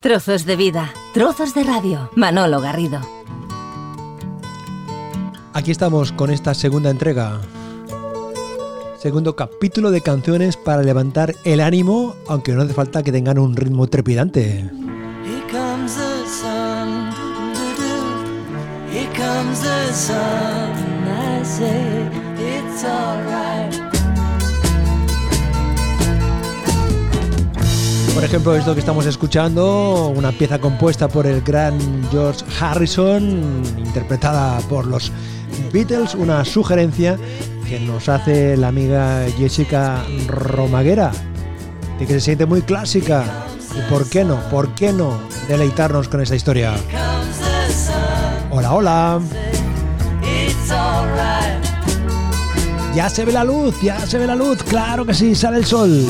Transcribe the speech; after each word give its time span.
Trozos 0.00 0.46
de 0.46 0.54
vida, 0.54 0.92
trozos 1.12 1.54
de 1.54 1.64
radio. 1.64 2.08
Manolo 2.14 2.60
Garrido. 2.60 3.00
Aquí 5.52 5.72
estamos 5.72 6.12
con 6.12 6.30
esta 6.30 6.54
segunda 6.54 6.88
entrega. 6.90 7.40
Segundo 8.96 9.34
capítulo 9.34 9.90
de 9.90 10.00
canciones 10.00 10.56
para 10.56 10.84
levantar 10.84 11.34
el 11.42 11.58
ánimo, 11.60 12.14
aunque 12.28 12.52
no 12.52 12.62
hace 12.62 12.74
falta 12.74 13.02
que 13.02 13.10
tengan 13.10 13.40
un 13.40 13.56
ritmo 13.56 13.88
trepidante. 13.88 14.70
Here 15.24 15.42
comes 15.50 15.96
the 15.96 16.28
sun, 16.28 17.12
Here 18.92 19.10
comes 19.16 19.60
the 19.62 19.92
sun, 19.92 21.08
I 21.08 21.42
say 21.42 22.08
it's 22.38 22.84
alright. 22.84 23.57
Por 28.18 28.24
ejemplo, 28.24 28.56
esto 28.56 28.74
que 28.74 28.80
estamos 28.80 29.06
escuchando, 29.06 30.08
una 30.08 30.32
pieza 30.32 30.58
compuesta 30.58 31.06
por 31.06 31.24
el 31.24 31.40
gran 31.40 31.78
George 32.10 32.44
Harrison, 32.58 33.62
interpretada 33.78 34.58
por 34.62 34.88
los 34.88 35.12
Beatles, 35.72 36.16
una 36.16 36.44
sugerencia 36.44 37.16
que 37.68 37.78
nos 37.78 38.08
hace 38.08 38.56
la 38.56 38.68
amiga 38.68 39.24
Jessica 39.38 40.02
Romaguera, 40.26 41.12
de 42.00 42.06
que 42.08 42.14
se 42.14 42.20
siente 42.20 42.44
muy 42.44 42.62
clásica. 42.62 43.46
¿Y 43.76 43.88
por 43.88 44.10
qué 44.10 44.24
no? 44.24 44.40
¿Por 44.50 44.74
qué 44.74 44.92
no 44.92 45.16
deleitarnos 45.46 46.08
con 46.08 46.20
esta 46.20 46.34
historia? 46.34 46.74
Hola, 48.50 48.74
hola. 48.74 49.20
Ya 52.96 53.08
se 53.08 53.24
ve 53.24 53.30
la 53.30 53.44
luz, 53.44 53.80
ya 53.80 54.04
se 54.04 54.18
ve 54.18 54.26
la 54.26 54.34
luz, 54.34 54.60
claro 54.64 55.06
que 55.06 55.14
sí, 55.14 55.36
sale 55.36 55.58
el 55.58 55.64
sol. 55.64 56.04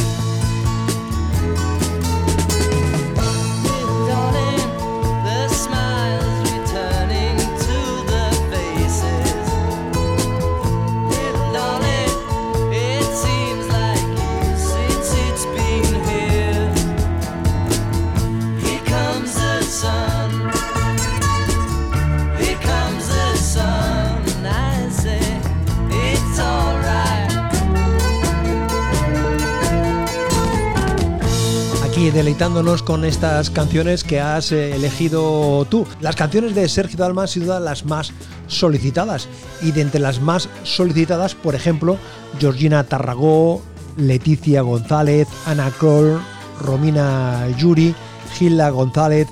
Con 32.85 33.05
estas 33.05 33.51
canciones 33.51 34.05
que 34.05 34.21
has 34.21 34.53
eh, 34.53 34.73
elegido 34.73 35.67
tú. 35.69 35.89
Las 36.01 36.15
canciones 36.15 36.55
de 36.55 36.69
Sergio 36.69 36.97
Dalma 36.97 37.23
han 37.23 37.29
sido 37.29 37.59
las 37.59 37.85
más 37.85 38.13
solicitadas 38.47 39.29
y 39.61 39.73
de 39.73 39.81
entre 39.81 40.01
las 40.01 40.21
más 40.21 40.49
solicitadas, 40.63 41.35
por 41.35 41.57
ejemplo, 41.57 41.99
Georgina 42.39 42.85
Tarragó, 42.85 43.61
Leticia 43.97 44.63
González, 44.63 45.27
Ana 45.47 45.73
Kroll, 45.81 46.21
Romina 46.61 47.49
Yuri, 47.59 47.93
Gilda 48.35 48.71
González, 48.71 49.27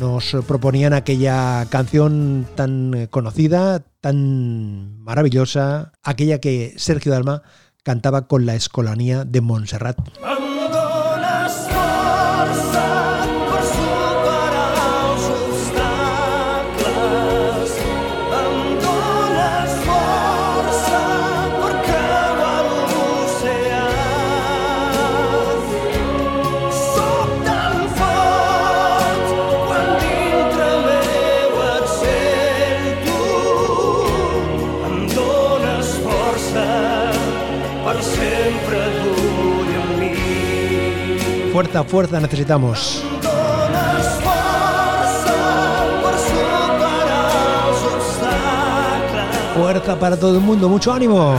nos 0.00 0.34
proponían 0.48 0.94
aquella 0.94 1.66
canción 1.68 2.46
tan 2.54 3.06
conocida, 3.10 3.84
tan 4.00 4.98
maravillosa, 5.00 5.92
aquella 6.02 6.40
que 6.40 6.72
Sergio 6.78 7.12
Dalma 7.12 7.42
cantaba 7.82 8.28
con 8.28 8.46
la 8.46 8.54
escolanía 8.54 9.26
de 9.26 9.42
Montserrat. 9.42 9.98
love. 12.46 12.73
Fuerza, 41.54 41.84
fuerza 41.84 42.18
necesitamos. 42.18 43.00
Fuerza 49.54 49.96
para 50.00 50.18
todo 50.18 50.34
el 50.34 50.40
mundo, 50.40 50.68
mucho 50.68 50.92
ánimo. 50.92 51.36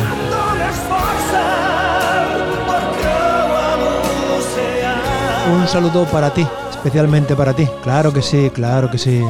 Un 5.53 5.67
saludo 5.67 6.05
para 6.05 6.33
ti, 6.33 6.47
especialmente 6.71 7.35
para 7.35 7.53
ti. 7.53 7.67
Claro 7.83 8.13
que 8.13 8.21
sí, 8.21 8.49
claro 8.51 8.89
que 8.89 8.97
sí. 8.97 9.21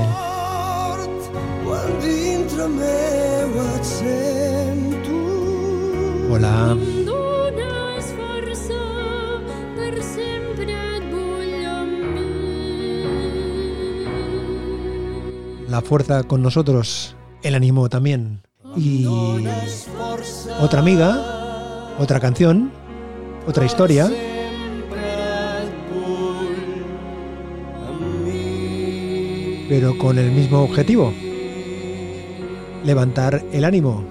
Hola. 6.29 6.77
Fuerza 15.85 16.23
con 16.23 16.41
nosotros, 16.41 17.15
el 17.43 17.55
ánimo 17.55 17.87
también. 17.87 18.41
Y 18.75 19.05
otra 20.59 20.81
amiga, 20.81 21.93
otra 21.99 22.19
canción, 22.19 22.71
otra 23.47 23.65
historia. 23.65 24.11
Pero 29.69 29.97
con 29.97 30.17
el 30.17 30.31
mismo 30.31 30.63
objetivo, 30.63 31.13
levantar 32.83 33.43
el 33.51 33.63
ánimo. 33.63 34.03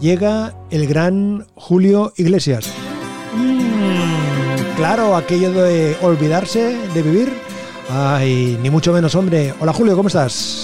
Llega 0.00 0.54
el 0.70 0.86
gran 0.86 1.46
Julio 1.54 2.12
Iglesias. 2.16 2.66
Mm, 3.36 4.76
claro, 4.76 5.16
aquello 5.16 5.52
de 5.52 5.96
olvidarse 6.02 6.76
de 6.92 7.02
vivir 7.02 7.32
Ay, 7.94 8.58
ni 8.62 8.70
mucho 8.70 8.92
menos, 8.92 9.14
hombre. 9.14 9.52
Hola 9.60 9.72
Julio, 9.72 9.94
¿cómo 9.96 10.08
estás? 10.08 10.61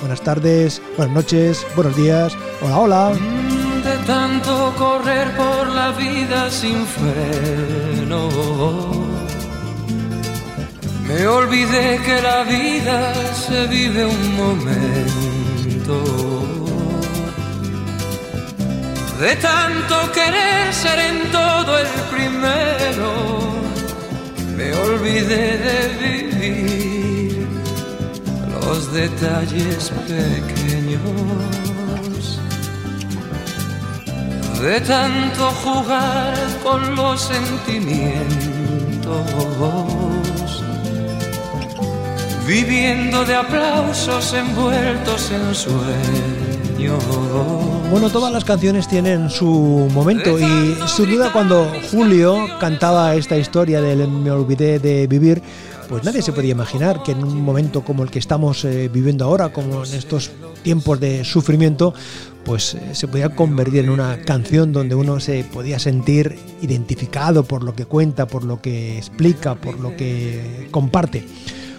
Buenas 0.00 0.20
tardes, 0.20 0.80
buenas 0.96 1.14
noches, 1.14 1.66
buenos 1.74 1.96
días. 1.96 2.36
Hola, 2.62 2.78
hola. 2.78 3.12
De 3.84 3.96
tanto 4.06 4.74
correr 4.76 5.36
por 5.36 5.68
la 5.68 5.90
vida 5.92 6.50
sin 6.50 6.86
freno. 6.86 8.28
Me 11.06 11.26
olvidé 11.26 12.00
que 12.04 12.22
la 12.22 12.44
vida 12.44 13.14
se 13.34 13.66
vive 13.66 14.06
un 14.06 14.36
momento. 14.36 16.04
De 19.18 19.34
tanto 19.36 20.12
querer 20.12 20.72
ser 20.72 20.98
en 21.00 21.32
todo 21.32 21.78
el 21.78 21.88
primero 22.12 23.58
me 24.58 24.74
olvidé 24.74 25.57
los 28.88 28.92
detalles 28.92 29.90
pequeños, 30.06 31.00
de 34.62 34.80
tanto 34.80 35.50
jugar 35.64 36.34
con 36.62 36.94
los 36.96 37.20
sentimientos, 37.20 38.24
viviendo 42.46 43.24
de 43.24 43.34
aplausos 43.34 44.34
envueltos 44.34 45.30
en 45.30 45.54
sueños. 45.54 47.04
Bueno, 47.90 48.10
todas 48.10 48.32
las 48.32 48.44
canciones 48.44 48.86
tienen 48.86 49.30
su 49.30 49.88
momento 49.92 50.38
y 50.38 50.76
sin 50.86 51.10
duda 51.10 51.32
cuando 51.32 51.72
Julio 51.90 52.46
cantaba 52.60 53.14
esta 53.14 53.36
historia 53.36 53.80
del 53.80 54.06
Me 54.08 54.30
olvidé 54.30 54.78
de 54.78 55.06
vivir, 55.06 55.42
pues 55.88 56.04
nadie 56.04 56.22
se 56.22 56.32
podía 56.32 56.52
imaginar 56.52 57.02
que 57.02 57.12
en 57.12 57.24
un 57.24 57.42
momento 57.42 57.82
como 57.82 58.02
el 58.02 58.10
que 58.10 58.18
estamos 58.18 58.64
eh, 58.64 58.88
viviendo 58.92 59.24
ahora, 59.24 59.52
como 59.52 59.84
en 59.84 59.94
estos 59.94 60.30
tiempos 60.62 61.00
de 61.00 61.24
sufrimiento, 61.24 61.94
pues 62.44 62.74
eh, 62.74 62.94
se 62.94 63.08
podía 63.08 63.30
convertir 63.30 63.84
en 63.84 63.90
una 63.90 64.18
canción 64.22 64.72
donde 64.72 64.94
uno 64.94 65.20
se 65.20 65.44
podía 65.44 65.78
sentir 65.78 66.38
identificado 66.60 67.44
por 67.44 67.62
lo 67.62 67.74
que 67.74 67.86
cuenta, 67.86 68.26
por 68.26 68.44
lo 68.44 68.60
que 68.60 68.98
explica, 68.98 69.54
por 69.54 69.80
lo 69.80 69.96
que 69.96 70.68
comparte. 70.70 71.24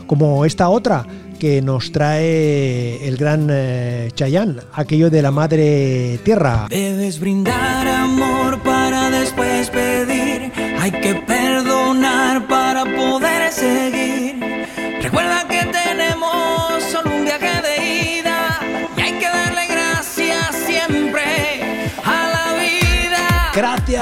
Como 0.08 0.44
esta 0.44 0.70
otra, 0.70 1.06
que 1.40 1.62
nos 1.62 1.92
trae 1.92 3.08
el 3.08 3.16
gran 3.16 3.48
eh, 3.50 4.10
Chayán, 4.14 4.60
aquello 4.74 5.10
de 5.10 5.22
la 5.22 5.32
madre 5.32 6.20
tierra. 6.24 6.68
Debes 6.70 7.20
brindar 7.20 7.89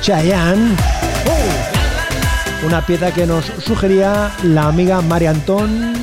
Chayanne. 0.00 0.76
Una 2.64 2.84
pieza 2.84 3.12
que 3.12 3.26
nos 3.26 3.46
sugería 3.64 4.30
la 4.42 4.68
amiga 4.68 5.00
María 5.00 5.30
Antón 5.30 5.94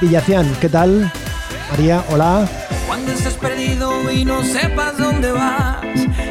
Villacián. 0.00 0.52
¿Qué 0.60 0.68
tal? 0.68 1.10
María, 1.70 2.04
hola. 2.10 2.48
Cuando 2.86 3.12
estés 3.12 3.34
perdido 3.34 4.10
y 4.10 4.24
no 4.24 4.42
sepas 4.42 4.96
dónde 4.98 5.32
vas, 5.32 5.78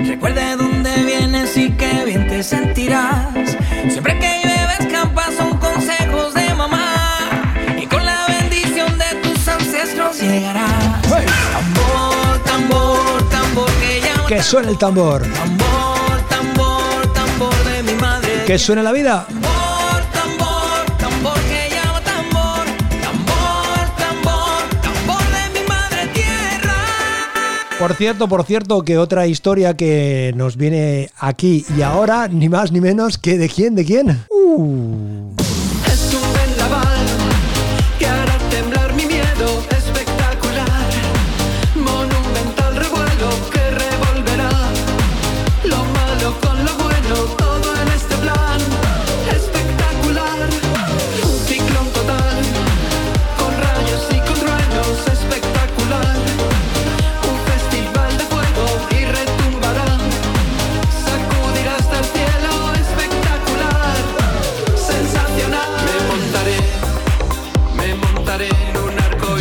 recuerda 0.06 0.50
de 0.50 0.56
dónde 0.56 0.92
vienes 1.04 1.56
y 1.58 1.72
qué 1.72 2.04
bien 2.06 2.28
te 2.28 2.44
sentirás. 2.44 3.28
Siempre 3.90 4.18
que 4.20 4.42
llueves 4.44 4.92
campas 4.92 5.34
son 5.38 5.58
consejos 5.58 6.34
de 6.34 6.54
mamá 6.54 6.96
y 7.78 7.86
con 7.86 8.06
la 8.06 8.26
bendición 8.28 8.98
de 8.98 9.16
tus 9.22 9.48
ancestros 9.48 10.22
llegarás. 10.22 10.74
Que 14.28 14.42
suene 14.42 14.70
el 14.70 14.78
tambor. 14.78 15.22
Tambor, 15.22 15.40
tambor, 15.40 15.95
de 25.32 25.60
mi 25.60 25.68
madre 25.68 26.08
tierra. 26.14 26.76
Por 27.80 27.96
cierto, 27.96 28.28
por 28.28 28.44
cierto, 28.44 28.84
que 28.84 29.00
otra 29.00 29.26
historia 29.26 29.76
que 29.76 30.32
nos 30.36 30.58
viene 30.58 31.10
aquí 31.18 31.66
y 31.76 31.82
ahora, 31.82 32.28
ni 32.28 32.48
más 32.48 32.72
ni 32.72 32.82
menos 32.82 33.18
que 33.18 33.40
de 33.40 33.50
quién, 33.50 33.74
de 33.74 33.84
quién. 33.84 34.24
Uh. 34.30 35.55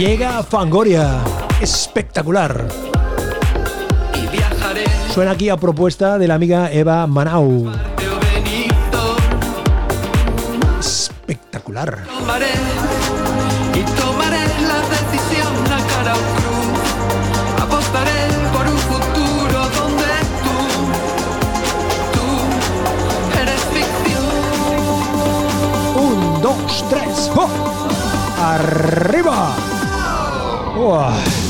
Llega 0.06 0.42
Fangoria. 0.42 1.24
Espectacular. 1.62 2.68
Suena 5.14 5.30
aquí 5.30 5.48
a 5.48 5.56
propuesta 5.56 6.18
de 6.18 6.28
la 6.28 6.34
amiga 6.34 6.70
Eva 6.70 7.06
Manau. 7.06 7.72
Espectacular. 10.78 12.04
y 13.72 13.82
tomaré 13.98 14.44
la 14.68 14.80
decisión 14.92 15.72
a 15.72 15.78
cara 15.88 16.12
cruz. 16.36 17.62
Apostaré 17.62 18.28
por 18.52 18.66
un 18.68 18.78
futuro 18.80 19.60
donde 19.70 20.12
tú, 20.44 20.56
tú 22.12 22.26
eres 23.40 23.62
ficción. 23.72 24.24
Un, 25.96 26.42
dos, 26.42 26.84
tres. 26.90 27.30
¡oh! 27.34 27.48
¡Arriba! 28.38 29.73
Es 30.74 31.43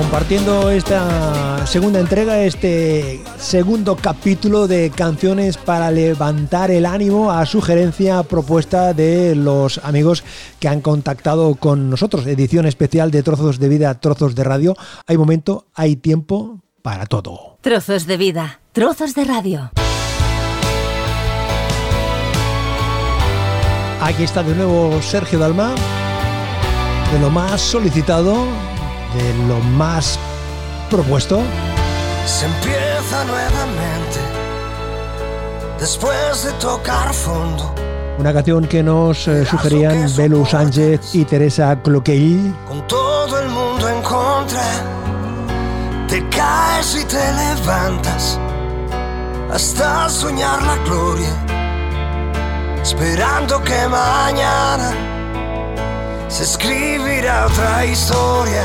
Compartiendo 0.00 0.70
esta 0.70 1.66
segunda 1.66 2.00
entrega, 2.00 2.42
este 2.42 3.20
segundo 3.36 3.96
capítulo 3.96 4.66
de 4.66 4.90
canciones 4.90 5.58
para 5.58 5.90
levantar 5.90 6.70
el 6.70 6.86
ánimo 6.86 7.30
a 7.30 7.44
sugerencia 7.44 8.22
propuesta 8.22 8.94
de 8.94 9.34
los 9.34 9.76
amigos 9.84 10.24
que 10.58 10.68
han 10.68 10.80
contactado 10.80 11.54
con 11.54 11.90
nosotros. 11.90 12.26
Edición 12.26 12.64
especial 12.64 13.10
de 13.10 13.22
Trozos 13.22 13.58
de 13.58 13.68
Vida, 13.68 14.00
Trozos 14.00 14.34
de 14.34 14.42
Radio. 14.42 14.74
Hay 15.06 15.18
momento, 15.18 15.66
hay 15.74 15.96
tiempo 15.96 16.60
para 16.80 17.04
todo. 17.04 17.58
Trozos 17.60 18.06
de 18.06 18.16
Vida, 18.16 18.60
Trozos 18.72 19.14
de 19.14 19.24
Radio. 19.24 19.70
Aquí 24.00 24.22
está 24.22 24.42
de 24.42 24.54
nuevo 24.54 25.00
Sergio 25.02 25.38
Dalma, 25.38 25.74
de 27.12 27.20
lo 27.20 27.28
más 27.28 27.60
solicitado, 27.60 28.46
de 29.14 29.34
lo 29.48 29.58
más 29.60 30.18
propuesto. 30.90 31.42
Se 32.26 32.46
empieza 32.46 33.24
nuevamente 33.24 34.18
después 35.78 36.44
de 36.44 36.52
tocar 36.54 37.12
fondo. 37.14 37.74
Una 38.18 38.34
canción 38.34 38.66
que 38.66 38.82
nos 38.82 39.26
eh, 39.28 39.46
sugerían 39.46 40.14
Belu 40.14 40.44
Sánchez 40.44 41.14
y 41.14 41.24
Teresa 41.24 41.80
Cloquell. 41.82 42.52
Con 42.68 42.86
todo 42.86 43.40
el 43.40 43.48
mundo 43.48 43.88
en 43.88 44.02
contra, 44.02 44.62
te 46.06 46.28
caes 46.28 46.96
y 47.00 47.04
te 47.04 47.32
levantas 47.32 48.38
hasta 49.50 50.08
soñar 50.10 50.62
la 50.62 50.76
gloria, 50.84 51.30
esperando 52.82 53.62
que 53.62 53.88
mañana 53.88 54.92
se 56.28 56.44
escribirá 56.44 57.46
otra 57.46 57.86
historia. 57.86 58.64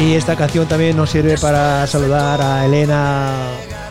Y 0.00 0.14
esta 0.14 0.36
canción 0.36 0.66
también 0.66 0.96
nos 0.96 1.10
sirve 1.10 1.38
para 1.38 1.86
saludar 1.86 2.40
a 2.40 2.64
Elena 2.64 3.34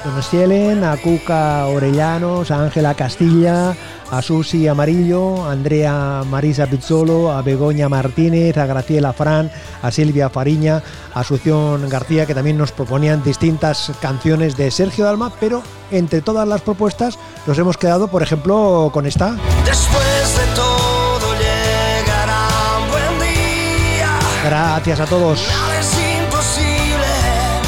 Donestielen, 0.04 0.84
a 0.84 0.98
Cuca 0.98 1.68
Orellanos, 1.68 2.52
a 2.52 2.64
Ángela 2.64 2.96
Castilla, 2.96 3.76
a 4.10 4.22
Susi 4.22 4.68
Amarillo, 4.68 5.46
a 5.46 5.52
Andrea 5.52 6.24
Marisa 6.28 6.68
Pizzolo, 6.68 7.32
a 7.32 7.42
Begoña 7.42 7.88
Martínez, 7.88 8.58
a 8.58 8.66
Graciela 8.66 9.14
Fran, 9.14 9.52
a 9.82 9.92
Silvia 9.92 10.30
Fariña, 10.30 10.84
a 11.14 11.20
Asunción 11.22 11.88
García, 11.88 12.26
que 12.26 12.36
también 12.36 12.58
nos 12.58 12.72
proponían 12.72 13.24
distintas 13.24 13.92
canciones 14.02 14.58
de 14.58 14.70
Sergio 14.72 15.06
Dalma, 15.06 15.32
pero 15.40 15.64
entre 15.92 16.22
todas 16.22 16.48
las 16.48 16.62
propuestas 16.62 17.18
nos 17.48 17.58
hemos 17.58 17.78
quedado, 17.78 18.10
por 18.10 18.22
ejemplo, 18.22 18.90
con 18.92 19.06
esta. 19.06 19.38
Después 19.66 20.38
de 20.38 20.56
todo 20.56 21.34
llegará 21.36 22.48
un 22.84 22.92
buen 22.92 23.20
día. 23.20 24.20
Gracias 24.44 25.00
a 25.00 25.06
todos 25.06 25.48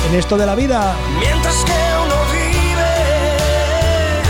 en 0.08 0.16
esto 0.16 0.38
de 0.38 0.46
la 0.46 0.56
vida. 0.56 0.96
Mientras 1.20 1.56
que 1.64 1.72
uno 2.04 2.16
vive. 2.32 2.94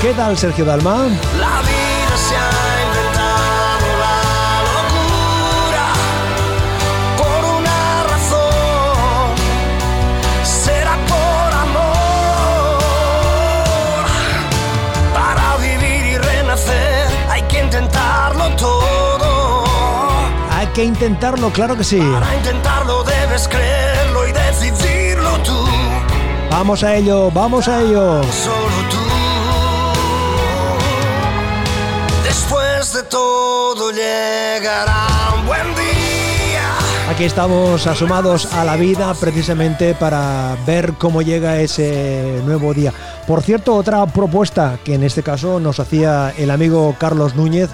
¿Qué 0.01 0.13
tal, 0.13 0.38
Sergio 0.38 0.65
Dalma? 0.65 1.06
La 1.39 1.62
vida 1.62 2.18
se 2.27 2.36
ha 2.36 2.84
inventado 2.88 3.88
la 4.03 4.18
locura 4.77 5.86
por 7.18 7.42
una 7.60 8.03
razón. 8.12 9.27
Será 10.44 10.96
por 11.08 11.53
amor. 11.65 12.84
Para 15.13 15.46
vivir 15.58 16.06
y 16.06 16.18
renacer 16.18 17.08
hay 17.30 17.42
que 17.44 17.63
intentarlo 17.63 18.56
todo. 18.58 19.63
Hay 20.51 20.68
que 20.68 20.84
intentarlo, 20.84 21.50
claro 21.51 21.75
que 21.77 21.84
sí. 21.84 22.00
Para 22.00 22.36
intentarlo 22.36 23.03
debes 23.03 23.48
creerlo 23.48 24.27
y 24.27 24.32
debes 24.32 24.43
Vamos 26.55 26.83
a 26.83 26.95
ello, 26.95 27.31
vamos 27.31 27.67
a 27.67 27.81
ello. 27.81 28.22
Solo 28.31 28.77
tú. 28.91 28.98
Después 32.24 32.93
de 32.93 33.01
todo 33.10 33.89
llegará 33.89 35.07
un 35.36 35.48
buen 35.48 35.65
día. 35.74 37.10
Aquí 37.10 37.24
estamos 37.24 37.88
asomados 37.88 38.53
a 38.53 38.63
la 38.63 38.75
vida 38.75 39.15
precisamente 39.15 39.95
para 39.95 40.55
ver 40.67 40.93
cómo 40.93 41.24
llega 41.24 41.60
ese 41.60 42.39
nuevo 42.45 42.72
día. 42.72 42.93
Por 43.25 43.41
cierto, 43.41 43.74
otra 43.74 44.05
propuesta 44.05 44.77
que 44.86 44.93
en 44.93 45.01
este 45.03 45.24
caso 45.24 45.60
nos 45.60 45.79
hacía 45.79 46.36
el 46.38 46.51
amigo 46.51 46.95
Carlos 47.00 47.33
Núñez 47.33 47.72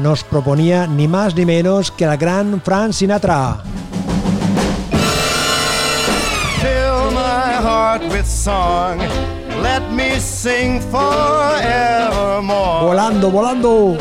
nos 0.00 0.22
proponía 0.22 0.86
ni 0.86 1.08
más 1.08 1.34
ni 1.34 1.44
menos 1.44 1.90
que 1.90 2.06
la 2.06 2.16
gran 2.16 2.62
Frank 2.62 2.92
Sinatra. 2.92 3.60
With 8.08 8.26
song. 8.26 8.98
Let 9.62 9.90
me 9.90 10.18
sing 10.20 10.80
forevermore. 10.80 12.84
Volando, 12.86 13.30
volando. 13.30 13.96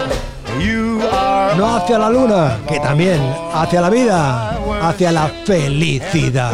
You 0.59 1.01
are 1.11 1.55
No 1.55 1.75
hacia 1.75 1.97
la 1.97 2.09
luna, 2.09 2.57
que 2.67 2.79
también 2.79 3.19
hacia 3.53 3.81
la 3.81 3.89
vida, 3.89 4.57
hacia 4.81 5.11
la 5.11 5.27
felicidad. 5.45 6.51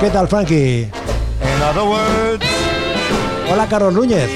¿Qué 0.00 0.10
tal, 0.10 0.28
Frankie? 0.28 0.82
In 0.82 1.62
other 1.62 1.84
words, 1.84 2.44
Hola, 3.50 3.66
Carlos 3.66 3.94
Núñez. 3.94 4.28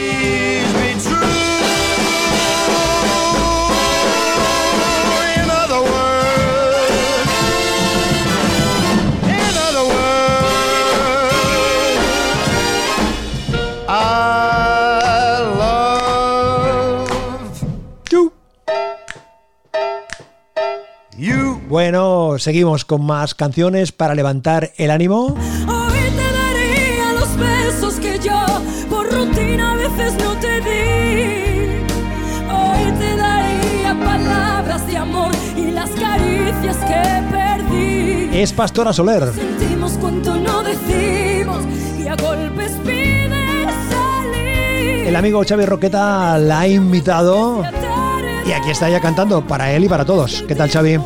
Seguimos 22.43 22.85
con 22.85 23.05
más 23.07 23.35
canciones 23.35 23.93
para 23.93 24.15
levantar 24.15 24.73
el 24.77 24.91
ánimo. 24.91 25.37
Hoy 25.69 26.01
te 26.17 26.33
daría 26.33 27.13
los 27.19 27.37
besos 27.37 27.95
que 27.95 28.19
yo 28.19 28.45
por 28.91 29.11
rutina 29.11 29.73
a 29.73 29.77
veces 29.77 30.15
no 30.15 30.33
te 30.39 30.61
di. 30.61 31.87
Hoy 32.51 32.93
te 32.99 33.17
daría 33.17 33.97
palabras 34.05 34.87
de 34.87 34.97
amor 34.97 35.31
y 35.57 35.71
las 35.71 35.91
caricias 35.91 36.77
que 36.79 37.23
perdí. 37.31 38.31
Es 38.33 38.53
Pastora 38.53 38.93
Soler. 38.93 39.33
Sentimos 39.33 39.93
cuanto 39.93 40.35
no 40.35 40.63
decimos 40.63 41.65
y 41.99 42.09
a 42.09 42.17
golpes 42.17 42.73
pide 42.85 43.67
salir. 43.91 45.07
El 45.07 45.17
amigo 45.17 45.43
Xavi 45.49 45.65
Roqueta 45.65 46.39
la 46.39 46.61
ha 46.61 46.69
invitado 46.69 47.63
y 48.45 48.51
aquí 48.51 48.71
está 48.71 48.91
ya 48.91 49.01
cantando 49.01 49.47
para 49.47 49.73
él 49.73 49.85
y 49.85 49.89
para 49.89 50.05
todos. 50.05 50.45
¿Qué 50.49 50.57
tal, 50.57 50.69
Xavi? 50.69 50.99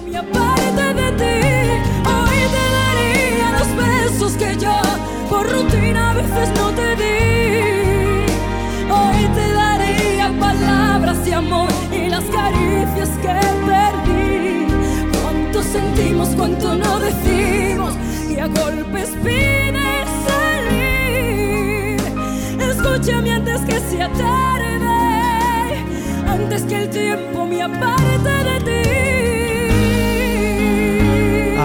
Golpes 18.48 19.10
pide 19.22 20.04
salir. 20.26 21.96
Escúchame 22.60 23.32
antes 23.32 23.60
que 23.62 23.80
sea 23.80 24.08
tarde, 24.12 25.84
antes 26.26 26.62
que 26.62 26.76
el 26.82 26.90
tiempo 26.90 27.46
me 27.46 27.62
aparte 27.62 28.30
de 28.48 28.60
ti. 28.60 29.25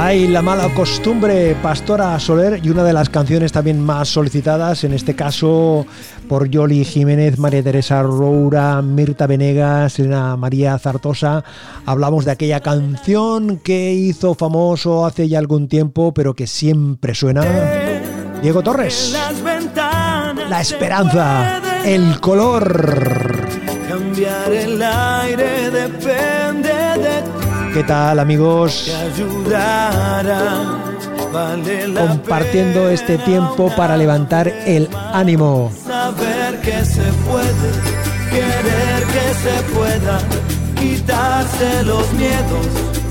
Hay 0.04 0.28
la 0.28 0.42
mala 0.42 0.68
costumbre, 0.74 1.56
Pastora 1.62 2.20
Soler, 2.20 2.60
y 2.64 2.72
una 2.72 2.84
de 2.84 2.92
las 2.92 3.08
canciones 3.08 3.52
también 3.52 3.80
más 3.80 4.10
solicitadas, 4.10 4.84
en 4.84 4.94
este 4.94 5.16
caso 5.16 5.86
por 6.28 6.50
Yoli 6.50 6.84
Jiménez, 6.84 7.38
María 7.38 7.62
Teresa 7.62 8.02
Roura, 8.02 8.82
Mirta 8.82 9.28
Venegas, 9.28 10.00
Elena 10.00 10.36
María 10.38 10.80
Zartosa. 10.80 11.44
Hablamos 11.86 12.26
de 12.26 12.32
aquella 12.32 12.62
canción 12.62 13.60
que 13.60 13.94
hizo 13.94 14.34
famoso 14.34 15.06
hace 15.06 15.30
ya 15.30 15.38
algún 15.38 15.68
tiempo, 15.68 16.16
pero 16.16 16.34
que 16.34 16.48
siempre 16.48 17.14
suena. 17.14 17.46
Diego 18.42 18.64
Torres, 18.64 19.16
La 20.50 20.62
Esperanza, 20.62 21.62
el 21.86 22.20
color. 22.20 23.46
Cambiar 23.88 24.52
el 24.52 24.82
aire 24.82 25.70
de. 25.70 25.81
¿Qué 27.74 27.84
tal 27.86 28.20
amigos? 28.20 28.92
Compartiendo 31.98 32.90
este 32.90 33.18
tiempo 33.18 33.72
para 33.78 33.96
levantar 33.96 34.50
el 34.50 34.90
ánimo. 35.14 35.72
Saber 35.86 36.60
que 36.60 36.84
se 36.84 37.04
puede, 37.30 37.72
querer 38.30 39.04
que 39.14 39.34
se 39.44 39.64
pueda, 39.74 40.20
quitarse 40.78 41.84
los 41.84 42.12
miedos, 42.14 42.68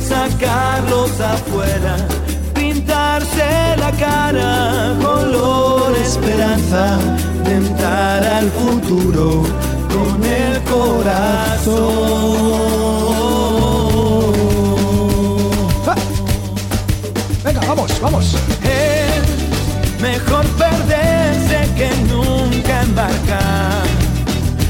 sacarlos 0.07 1.19
afuera, 1.21 1.97
pintarse 2.55 3.76
la 3.79 3.93
cara, 3.93 4.95
color 5.00 5.97
esperanza, 5.97 6.99
tentar 7.45 8.25
al 8.25 8.50
futuro 8.50 9.43
con 9.88 10.23
el 10.23 10.61
corazón. 10.64 12.50
Vamos. 18.00 18.35
Es 18.62 20.00
mejor 20.00 20.45
perderse 20.57 21.69
que 21.76 21.90
nunca 22.12 22.83
embarcar. 22.83 23.85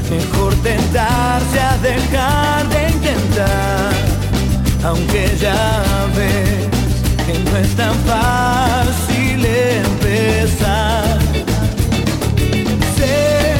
Mejor 0.09 0.53
tentarse 0.55 1.59
a 1.59 1.77
dejar 1.77 2.67
de 2.69 2.89
intentar. 2.89 3.93
Aunque 4.83 5.31
ya 5.39 5.83
ves 6.15 6.67
que 7.25 7.39
no 7.49 7.57
es 7.57 7.75
tan 7.75 7.95
fácil 8.05 9.45
empezar. 9.45 11.19
Sé 12.97 13.57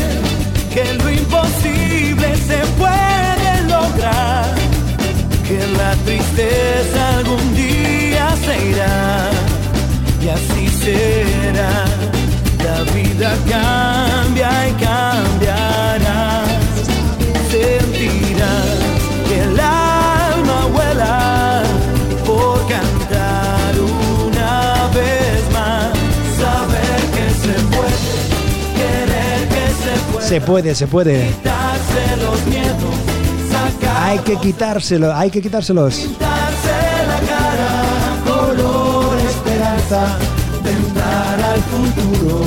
que 0.74 0.94
lo 0.96 1.10
imposible 1.10 2.36
se 2.36 2.60
puede 2.78 3.62
lograr. 3.70 4.54
Que 5.48 5.60
la 5.78 5.96
tristeza 6.06 7.18
algún 7.18 7.56
día 7.56 8.36
se 8.46 8.70
irá 8.70 9.21
y 10.24 10.30
así 10.30 10.68
será. 10.84 11.86
La 12.64 12.84
vida 12.94 13.34
cambia 13.50 14.70
y 14.70 14.74
cambiará. 14.74 16.44
Sentirás 17.50 18.80
que 19.28 19.40
el 19.42 19.60
alma 19.60 20.66
vuela 20.72 21.64
por 22.26 22.60
cantar 22.68 23.74
una 23.80 24.88
vez 24.94 25.52
más. 25.52 25.92
Saber 26.40 27.02
que 27.16 27.28
se 27.44 27.56
puede, 27.76 28.00
querer 28.78 29.48
que 29.50 29.66
se 29.84 30.12
puede. 30.12 30.28
Se 30.28 30.42
puede, 30.42 30.76
se 30.76 30.88
puede. 30.88 31.28
Quitarse 31.28 32.18
los 32.24 32.46
miedos, 32.46 32.96
sacar 33.52 34.10
Hay 34.10 34.20
que 34.20 34.36
quitárselo, 34.38 35.16
hay 35.16 35.30
que 35.30 35.42
quitárselos. 35.42 36.08
Esperanza, 39.92 40.18
tentar 40.64 41.42
al 41.42 41.62
futuro 41.62 42.40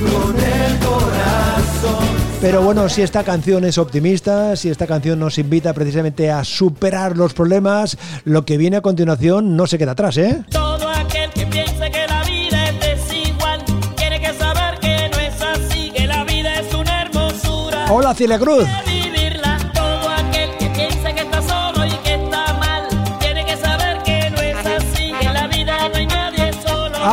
con 0.00 0.36
el 0.36 0.78
corazón. 0.78 2.16
Pero 2.40 2.62
bueno, 2.62 2.88
si 2.88 3.02
esta 3.02 3.24
canción 3.24 3.64
es 3.64 3.78
optimista, 3.78 4.56
si 4.56 4.68
esta 4.68 4.86
canción 4.86 5.18
nos 5.18 5.38
invita 5.38 5.72
precisamente 5.72 6.30
a 6.30 6.44
superar 6.44 7.16
los 7.16 7.34
problemas, 7.34 7.98
lo 8.24 8.44
que 8.44 8.56
viene 8.56 8.76
a 8.76 8.80
continuación 8.80 9.56
no 9.56 9.66
se 9.66 9.78
queda 9.78 9.92
atrás, 9.92 10.16
¿eh? 10.18 10.44
Todo 10.50 10.88
aquel 10.90 11.30
que 11.30 11.46
piense 11.46 11.90
que 11.90 12.06
la 12.06 12.22
vida 12.24 12.68
es 12.68 12.80
desigual 12.80 13.64
tiene 13.96 14.20
que 14.20 14.32
saber 14.34 14.78
que 14.80 15.10
no 15.10 15.18
es 15.18 15.42
así, 15.42 15.90
que 15.90 16.06
la 16.06 16.24
vida 16.24 16.60
es 16.60 16.74
una 16.74 17.02
hermosura. 17.02 17.86
Hola, 17.90 18.14
Celia 18.14 18.38
Cruz. 18.38 18.66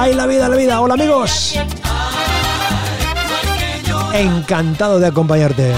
¡Ay, 0.04 0.16
la 0.16 0.28
vida, 0.28 0.50
la 0.50 0.58
vida! 0.58 0.82
¡Hola, 0.82 0.96
amigos! 0.96 1.58
Encantado 4.14 5.00
de 5.00 5.08
acompañarte. 5.08 5.72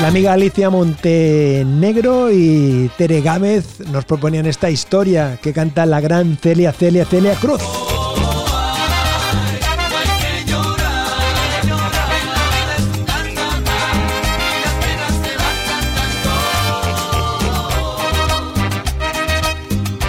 La 0.00 0.08
amiga 0.08 0.32
Alicia 0.32 0.70
Montenegro 0.70 2.32
y 2.32 2.90
Tere 2.96 3.20
Gámez 3.20 3.80
nos 3.92 4.06
proponían 4.06 4.46
esta 4.46 4.70
historia 4.70 5.38
que 5.42 5.52
canta 5.52 5.84
la 5.84 6.00
gran 6.00 6.38
Celia 6.38 6.72
Celia 6.72 7.04
Celia 7.04 7.34
Cruz. 7.34 7.85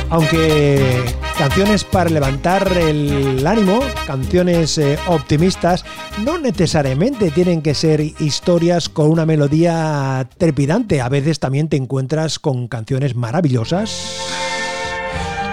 Aunque 0.09 1.03
canciones 1.37 1.83
para 1.83 2.09
levantar 2.09 2.71
el 2.77 3.45
ánimo, 3.45 3.79
canciones 4.05 4.77
eh, 4.77 4.97
optimistas, 5.07 5.83
no 6.23 6.37
necesariamente 6.37 7.29
tienen 7.29 7.61
que 7.61 7.73
ser 7.75 7.99
historias 7.99 8.87
con 8.87 9.09
una 9.11 9.25
melodía 9.25 10.27
trepidante. 10.37 11.01
A 11.01 11.09
veces 11.09 11.39
también 11.39 11.67
te 11.67 11.75
encuentras 11.75 12.39
con 12.39 12.67
canciones 12.69 13.15
maravillosas, 13.15 14.21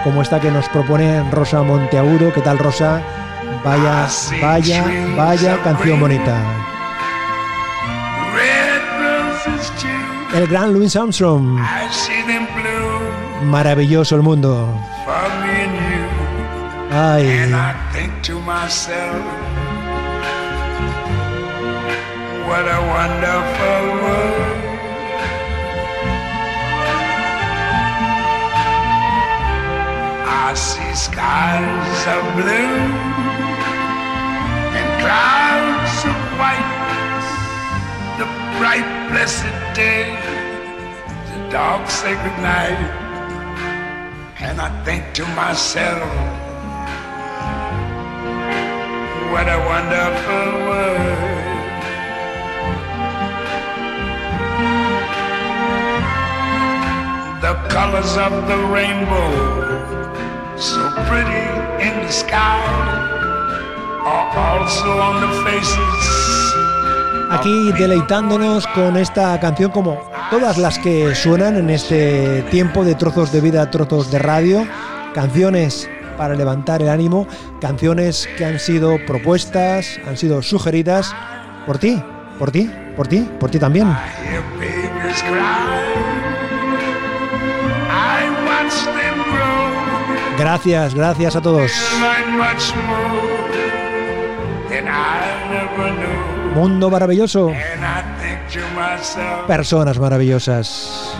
como 0.04 0.22
esta 0.22 0.40
que 0.40 0.52
nos 0.52 0.68
propone 0.68 1.28
Rosa 1.32 1.62
Monteagudo. 1.62 2.32
¿Qué 2.32 2.40
tal, 2.40 2.58
Rosa? 2.58 3.02
Vaya, 3.64 4.06
vaya, 4.40 4.84
vaya 5.16 5.62
canción 5.62 5.98
bonita. 5.98 6.64
El 10.34 10.46
gran 10.46 10.72
Louis 10.72 10.94
Armstrong. 10.96 11.58
Maravilloso 13.44 14.16
el 14.16 14.22
mundo. 14.22 14.68
Ay. 16.90 17.26
What 22.46 22.66
a 22.68 22.80
wonderful 22.96 23.82
world. 24.02 24.60
I 30.26 30.54
see 30.54 30.94
skies 30.94 32.06
of 32.14 32.22
blue 32.36 32.78
and 34.78 34.88
clouds 35.02 36.04
of 36.04 36.18
white, 36.38 36.70
the 38.18 38.26
bright 38.58 38.88
blessed 39.10 39.56
day, 39.74 40.16
the 41.32 41.50
dark 41.50 41.90
sacred 41.90 42.38
night. 42.40 43.03
And 44.46 44.60
I 44.60 44.68
think 44.84 45.02
to 45.14 45.24
myself, 45.34 46.04
what 49.32 49.46
a 49.48 49.58
wonderful 49.72 50.48
world. 50.68 51.34
The 57.40 57.54
colors 57.74 58.16
of 58.16 58.32
the 58.46 58.58
rainbow, 58.76 59.32
so 60.56 60.82
pretty 61.08 61.44
in 61.86 61.94
the 62.04 62.12
sky, 62.12 62.60
are 64.04 64.28
also 64.38 64.90
on 65.08 65.14
the 65.24 65.30
faces. 65.42 66.04
Aquí 67.30 67.72
deleitándonos 67.72 68.66
con 68.68 68.96
esta 68.96 69.40
canción 69.40 69.70
como 69.72 70.13
todas 70.40 70.58
las 70.58 70.80
que 70.80 71.14
suenan 71.14 71.56
en 71.56 71.70
este 71.70 72.42
tiempo 72.50 72.84
de 72.84 72.96
trozos 72.96 73.30
de 73.30 73.40
vida, 73.40 73.70
trozos 73.70 74.10
de 74.10 74.18
radio, 74.18 74.66
canciones 75.14 75.88
para 76.18 76.34
levantar 76.34 76.82
el 76.82 76.88
ánimo, 76.88 77.28
canciones 77.60 78.28
que 78.36 78.44
han 78.44 78.58
sido 78.58 78.96
propuestas, 79.06 80.00
han 80.04 80.16
sido 80.16 80.42
sugeridas 80.42 81.14
por 81.66 81.78
ti, 81.78 82.02
por 82.36 82.50
ti, 82.50 82.68
por 82.96 83.06
ti, 83.06 83.28
por 83.38 83.48
ti 83.48 83.60
también. 83.60 83.86
Gracias, 90.36 90.94
gracias 90.96 91.36
a 91.36 91.40
todos. 91.40 91.70
Mundo 96.56 96.90
maravilloso, 96.90 97.52
personas 99.46 99.98
maravillosas. 99.98 101.16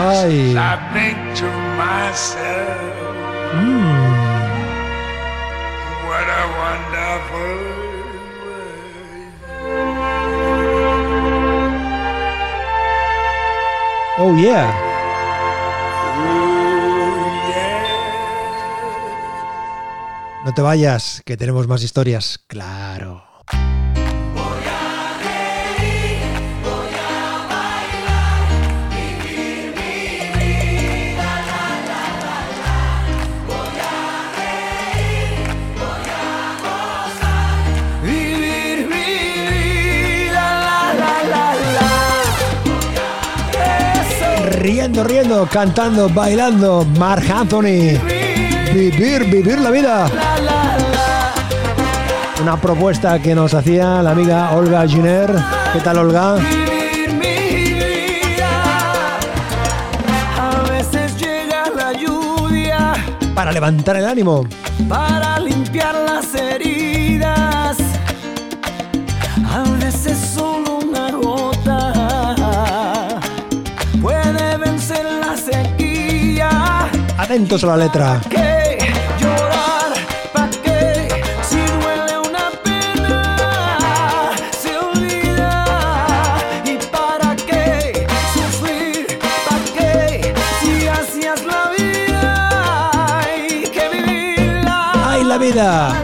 Ay. 0.00 0.54
Mm. 3.54 3.98
Oh 14.20 14.36
yeah. 14.36 14.87
No 20.48 20.54
te 20.54 20.62
vayas, 20.62 21.20
que 21.26 21.36
tenemos 21.36 21.68
más 21.68 21.82
historias. 21.82 22.40
Claro. 22.46 23.22
Riendo, 44.50 45.04
riendo, 45.04 45.46
cantando, 45.52 46.08
bailando. 46.08 46.86
Mark 46.98 47.30
Anthony. 47.30 48.00
Vivir, 48.72 49.24
vivir 49.24 49.58
la 49.58 49.70
vida. 49.70 50.27
Una 52.40 52.60
propuesta 52.60 53.20
que 53.20 53.34
nos 53.34 53.52
hacía 53.52 54.00
la 54.02 54.12
amiga 54.12 54.52
Olga 54.52 54.86
Giner. 54.86 55.30
¿Qué 55.72 55.80
tal, 55.80 55.98
Olga? 55.98 56.36
Para 63.34 63.52
levantar 63.52 63.96
el 63.96 64.06
ánimo. 64.06 64.46
para 64.88 65.38
limpiar 65.38 65.94
las 65.94 66.34
heridas. 66.34 67.76
A 69.46 69.62
veces 69.80 70.18
solo 70.18 70.78
una 70.78 71.10
gota 71.12 73.20
puede 74.00 74.56
vencer 74.58 75.04
la 75.04 75.36
sequía. 75.36 76.88
Atentos 77.16 77.62
a 77.64 77.68
la 77.68 77.76
letra. 77.76 78.20
La. 95.54 95.94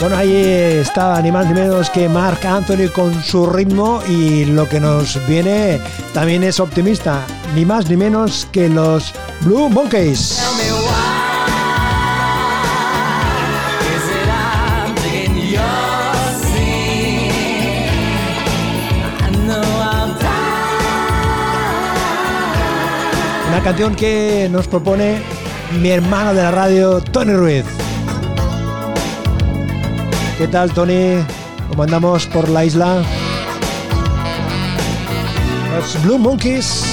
Bueno, 0.00 0.16
ahí 0.16 0.34
está 0.34 1.22
ni 1.22 1.30
más 1.30 1.46
ni 1.46 1.54
menos 1.54 1.88
que 1.88 2.08
Mark 2.08 2.44
Anthony 2.44 2.88
con 2.92 3.22
su 3.22 3.46
ritmo 3.46 4.02
y 4.08 4.46
lo 4.46 4.68
que 4.68 4.80
nos 4.80 5.24
viene 5.28 5.80
también 6.12 6.42
es 6.42 6.58
optimista, 6.58 7.24
ni 7.54 7.64
más 7.66 7.88
ni 7.88 7.96
menos 7.96 8.46
que 8.50 8.68
los 8.68 9.12
Blue 9.42 9.68
Monkeys. 9.68 10.40
Una 23.48 23.62
canción 23.62 23.94
que 23.94 24.48
nos 24.50 24.66
propone 24.66 25.20
mi 25.78 25.90
hermano 25.90 26.32
de 26.32 26.42
la 26.42 26.50
radio, 26.50 27.00
Tony 27.00 27.34
Ruiz. 27.34 27.64
¿Qué 30.38 30.48
tal, 30.48 30.72
Tony? 30.72 31.22
¿Cómo 31.68 31.82
andamos 31.82 32.26
por 32.26 32.48
la 32.48 32.64
isla? 32.64 33.02
Los 35.76 36.02
Blue 36.02 36.18
Monkeys 36.18 36.91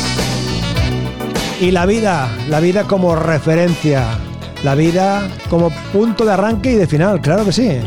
Y 1.60 1.72
la 1.72 1.86
vida, 1.86 2.30
la 2.48 2.62
vida 2.62 2.86
como 2.86 3.15
referencia, 3.17 4.06
la 4.63 4.76
vida 4.76 5.30
como 5.50 5.69
punto 5.91 6.24
de 6.24 6.32
arranque 6.32 6.72
y 6.72 6.76
de 6.76 6.88
final, 6.88 7.19
claro 7.19 7.43
que 7.43 7.52
sí. 7.52 7.80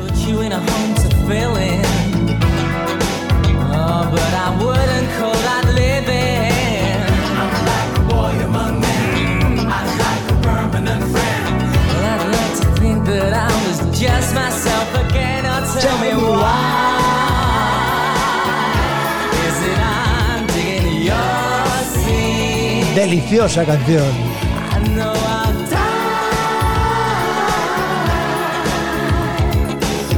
Deliciosa 22.95 23.65
canción. 23.65 24.05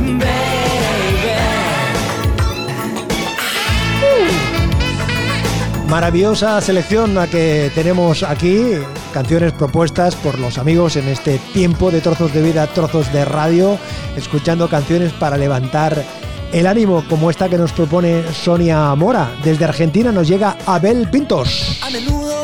Baby. 0.01 0.25
Maravillosa 5.89 6.61
selección 6.61 7.15
la 7.15 7.29
que 7.29 7.71
tenemos 7.77 8.25
aquí, 8.25 8.73
canciones 9.13 9.53
propuestas 9.53 10.17
por 10.17 10.41
los 10.41 10.59
amigos 10.59 10.97
en 10.97 11.07
este 11.07 11.39
tiempo 11.53 11.93
de 11.93 12.01
trozos 12.01 12.35
de 12.35 12.43
vida, 12.43 12.67
trozos 12.67 13.13
de 13.13 13.25
radio, 13.25 13.79
escuchando 14.17 14.69
canciones 14.69 15.13
para 15.13 15.37
levantar 15.37 16.05
el 16.53 16.67
ánimo, 16.67 17.05
como 17.09 17.31
esta 17.31 17.49
que 17.49 17.57
nos 17.57 17.73
propone 17.73 18.25
Sonia 18.33 18.93
Mora. 18.97 19.31
Desde 19.45 19.65
Argentina 19.65 20.11
nos 20.11 20.27
llega 20.27 20.57
Abel 20.67 21.09
Pintos. 21.09 21.79
A 21.83 21.91
menudo 21.91 22.44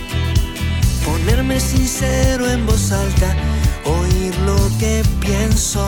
Ponerme 1.23 1.59
sincero 1.59 2.49
en 2.49 2.65
voz 2.65 2.91
alta, 2.91 3.35
oír 3.85 4.35
lo 4.39 4.55
que 4.79 5.03
pienso. 5.19 5.79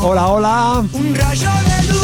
Hola, 0.00 0.28
hola. 0.28 0.84
Un 0.94 1.14
rayo 1.14 1.50
de 1.68 1.92
luz 1.92 1.95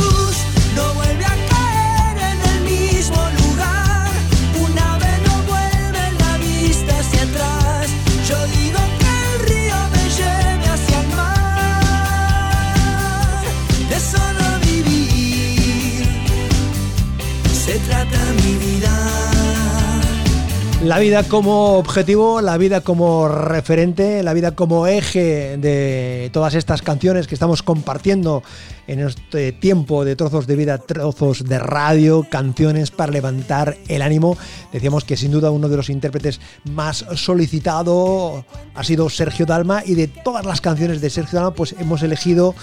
La 20.84 20.98
vida 20.98 21.22
como 21.22 21.74
objetivo, 21.78 22.40
la 22.40 22.58
vida 22.58 22.80
como 22.80 23.28
referente, 23.28 24.24
la 24.24 24.34
vida 24.34 24.56
como 24.56 24.88
eje 24.88 25.56
de 25.56 26.28
todas 26.32 26.54
estas 26.54 26.82
canciones 26.82 27.28
que 27.28 27.34
estamos 27.34 27.62
compartiendo 27.62 28.42
en 28.86 29.00
este 29.00 29.52
tiempo 29.52 30.04
de 30.04 30.16
trozos 30.16 30.46
de 30.46 30.56
vida, 30.56 30.78
trozos 30.78 31.44
de 31.44 31.58
radio, 31.58 32.26
canciones 32.28 32.90
para 32.90 33.12
levantar 33.12 33.76
el 33.88 34.02
ánimo. 34.02 34.36
Decíamos 34.72 35.04
que 35.04 35.16
sin 35.16 35.30
duda 35.30 35.50
uno 35.50 35.68
de 35.68 35.76
los 35.76 35.90
intérpretes 35.90 36.40
más 36.64 37.04
solicitado 37.14 38.44
ha 38.74 38.84
sido 38.84 39.08
Sergio 39.10 39.46
Dalma 39.46 39.82
y 39.84 39.94
de 39.94 40.08
todas 40.08 40.44
las 40.44 40.60
canciones 40.60 41.00
de 41.00 41.10
Sergio 41.10 41.38
Dalma 41.38 41.54
pues 41.54 41.74
hemos 41.78 42.02
elegido 42.02 42.54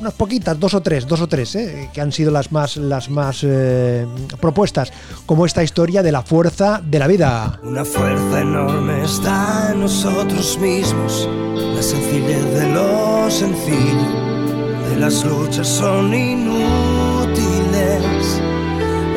unas 0.00 0.14
poquitas, 0.14 0.58
dos 0.58 0.74
o 0.74 0.82
tres, 0.82 1.06
dos 1.06 1.20
o 1.20 1.28
tres, 1.28 1.54
¿eh? 1.54 1.90
que 1.92 2.00
han 2.00 2.12
sido 2.12 2.30
las 2.30 2.52
más, 2.52 2.76
las 2.76 3.08
más 3.08 3.40
eh, 3.42 4.06
propuestas, 4.40 4.92
como 5.26 5.46
esta 5.46 5.62
historia 5.62 6.02
de 6.02 6.12
la 6.12 6.22
fuerza 6.22 6.80
de 6.84 6.98
la 6.98 7.06
vida. 7.06 7.60
Una 7.62 7.84
fuerza 7.84 8.40
enorme 8.40 9.04
está 9.04 9.70
en 9.72 9.80
nosotros 9.80 10.58
mismos, 10.58 11.28
la 11.54 11.82
sencillez 11.82 12.44
de 12.54 12.68
lo 12.72 13.30
sencillo, 13.30 14.33
las 14.96 15.24
luchas 15.24 15.66
son 15.66 16.12
inútiles. 16.14 16.54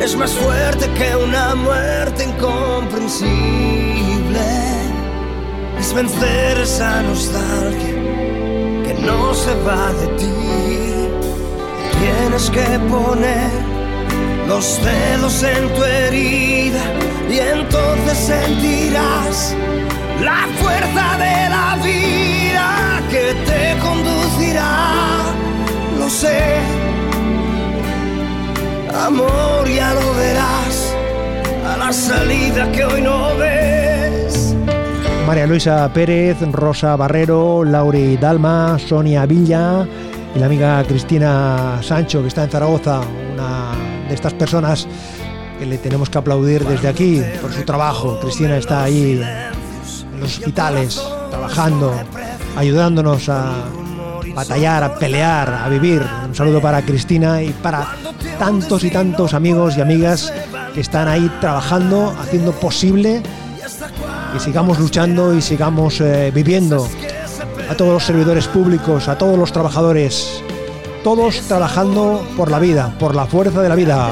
Es 0.02 0.16
más 0.16 0.32
fuerte 0.32 0.88
que 0.94 1.16
una 1.16 1.54
muerte 1.54 2.24
incomprensible. 2.24 3.28
Es 5.78 5.92
vencer 5.94 6.58
esa 6.58 7.02
nostalgia 7.02 7.94
que 8.84 8.94
no 9.04 9.34
se 9.34 9.54
va 9.62 9.92
de 9.92 10.06
ti. 10.18 10.26
Tienes 11.98 12.50
que 12.50 12.78
poner 12.90 13.50
los 14.46 14.80
dedos 14.82 15.42
en 15.42 15.74
tu 15.74 15.84
herida 15.84 16.82
y 17.30 17.38
entonces 17.38 18.18
sentirás 18.18 19.54
la 20.22 20.48
fuerza 20.60 21.18
de 21.18 21.48
la 21.50 21.76
vida 21.82 23.02
que 23.10 23.34
te 23.46 23.78
conducirá. 23.80 25.37
Sé, 26.08 26.56
amor, 28.92 29.68
ya 29.68 29.92
lo 29.92 30.14
verás 30.14 30.96
a 31.64 31.76
la 31.76 31.92
salida 31.92 32.72
que 32.72 32.82
hoy 32.82 33.02
no 33.02 33.36
ves. 33.36 34.56
María 35.26 35.46
Luisa 35.46 35.88
Pérez, 35.92 36.38
Rosa 36.50 36.96
Barrero, 36.96 37.62
Lauri 37.62 38.16
Dalma, 38.16 38.78
Sonia 38.78 39.26
Villa 39.26 39.86
y 40.34 40.38
la 40.38 40.46
amiga 40.46 40.82
Cristina 40.84 41.78
Sancho, 41.82 42.22
que 42.22 42.28
está 42.28 42.44
en 42.44 42.50
Zaragoza, 42.50 43.02
una 43.34 43.72
de 44.08 44.14
estas 44.14 44.32
personas 44.32 44.88
que 45.58 45.66
le 45.66 45.76
tenemos 45.76 46.08
que 46.08 46.18
aplaudir 46.18 46.64
desde 46.64 46.88
aquí 46.88 47.22
por 47.42 47.52
su 47.52 47.62
trabajo. 47.62 48.18
Cristina 48.18 48.56
está 48.56 48.84
ahí 48.84 49.20
en 50.12 50.20
los 50.20 50.38
hospitales, 50.38 51.00
trabajando, 51.30 51.94
ayudándonos 52.56 53.28
a 53.28 53.52
batallar, 54.34 54.82
a 54.82 54.94
pelear, 54.94 55.52
a 55.52 55.68
vivir. 55.68 56.02
Un 56.26 56.34
saludo 56.34 56.60
para 56.60 56.82
Cristina 56.82 57.42
y 57.42 57.50
para 57.50 57.86
tantos 58.38 58.84
y 58.84 58.90
tantos 58.90 59.34
amigos 59.34 59.76
y 59.76 59.80
amigas 59.80 60.32
que 60.74 60.80
están 60.80 61.08
ahí 61.08 61.30
trabajando, 61.40 62.14
haciendo 62.20 62.52
posible 62.52 63.22
que 64.32 64.40
sigamos 64.40 64.78
luchando 64.78 65.34
y 65.34 65.42
sigamos 65.42 66.00
eh, 66.00 66.30
viviendo. 66.34 66.88
A 67.70 67.74
todos 67.74 67.92
los 67.92 68.04
servidores 68.04 68.46
públicos, 68.46 69.08
a 69.08 69.18
todos 69.18 69.38
los 69.38 69.52
trabajadores, 69.52 70.42
todos 71.04 71.40
trabajando 71.42 72.26
por 72.36 72.50
la 72.50 72.58
vida, 72.58 72.94
por 72.98 73.14
la 73.14 73.26
fuerza 73.26 73.60
de 73.60 73.68
la 73.68 73.74
vida. 73.74 74.10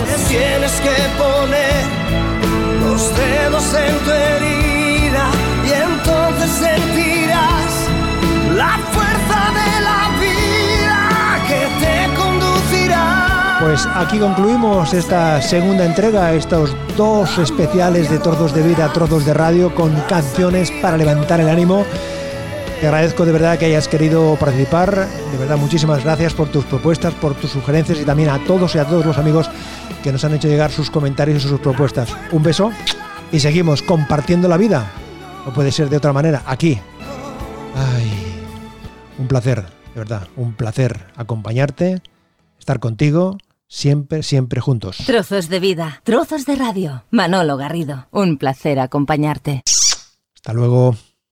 Pues 13.77 13.89
aquí 13.95 14.19
concluimos 14.19 14.95
esta 14.95 15.43
segunda 15.43 15.85
entrega, 15.85 16.33
estos 16.33 16.75
dos 16.97 17.37
especiales 17.37 18.09
de 18.09 18.19
Trozos 18.19 18.55
de 18.55 18.63
Vida, 18.63 18.91
Trozos 18.91 19.27
de 19.27 19.35
Radio, 19.35 19.75
con 19.75 19.95
canciones 20.09 20.71
para 20.81 20.97
levantar 20.97 21.43
el 21.43 21.49
ánimo. 21.51 21.85
Te 22.81 22.87
agradezco 22.87 23.27
de 23.27 23.33
verdad 23.33 23.59
que 23.59 23.67
hayas 23.67 23.87
querido 23.87 24.35
participar. 24.37 25.07
De 25.31 25.37
verdad, 25.37 25.59
muchísimas 25.59 26.03
gracias 26.03 26.33
por 26.33 26.49
tus 26.49 26.65
propuestas, 26.65 27.13
por 27.13 27.35
tus 27.35 27.51
sugerencias 27.51 28.01
y 28.01 28.07
también 28.07 28.31
a 28.31 28.43
todos 28.45 28.75
y 28.75 28.79
a 28.79 28.87
todos 28.87 29.05
los 29.05 29.19
amigos 29.19 29.51
que 30.03 30.11
nos 30.11 30.25
han 30.25 30.33
hecho 30.33 30.49
llegar 30.49 30.73
sus 30.73 30.91
comentarios 30.91 31.45
y 31.45 31.47
sus 31.47 31.61
propuestas. 31.61 32.09
Un 32.33 32.43
beso 32.43 32.73
y 33.31 33.41
seguimos 33.41 33.83
compartiendo 33.83 34.49
la 34.49 34.57
vida. 34.57 34.91
No 35.45 35.53
puede 35.53 35.71
ser 35.71 35.91
de 35.91 35.99
otra 35.99 36.15
manera, 36.15 36.43
aquí. 36.47 36.81
Un 39.19 39.29
placer, 39.29 39.65
de 39.93 40.01
verdad, 40.01 40.29
un 40.35 40.55
placer 40.55 41.09
acompañarte, 41.15 42.01
estar 42.59 42.81
contigo, 42.81 43.37
siempre, 43.69 44.23
siempre 44.23 44.61
juntos. 44.61 44.99
Trozos 45.07 45.49
de 45.49 45.61
vida, 45.61 46.01
trozos 46.05 46.47
de 46.47 46.57
radio. 46.57 47.05
Manolo 47.11 47.57
Garrido, 47.57 48.09
un 48.11 48.39
placer 48.39 48.79
acompañarte. 48.79 49.63
Hasta 50.35 50.53
luego. 50.53 50.97